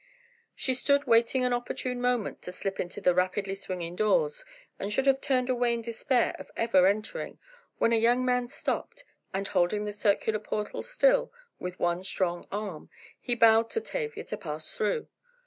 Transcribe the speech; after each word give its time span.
She 0.55 0.73
stood 0.73 1.03
waiting 1.05 1.45
an 1.45 1.53
opportune 1.53 2.01
moment 2.01 2.41
to 2.41 2.51
slip 2.51 2.79
into 2.79 2.99
the 3.01 3.13
rapidly 3.13 3.53
swinging 3.53 3.95
doors, 3.95 4.43
and 4.79 4.91
should 4.91 5.05
have 5.05 5.21
turned 5.21 5.47
away 5.47 5.75
in 5.75 5.83
despair 5.83 6.35
of 6.39 6.49
ever 6.57 6.87
entering, 6.87 7.37
when 7.77 7.93
a 7.93 7.97
young 7.97 8.25
man 8.25 8.47
stopped, 8.47 9.03
and 9.31 9.47
holding 9.47 9.85
the 9.85 9.93
circular 9.93 10.39
portal 10.39 10.81
still, 10.81 11.31
with 11.59 11.79
one 11.79 12.03
strong 12.03 12.47
arm, 12.51 12.89
he 13.19 13.35
bowed 13.35 13.69
to 13.69 13.79
Tavia 13.79 14.23
to 14.23 14.37
pass 14.37 14.73
through. 14.73 15.07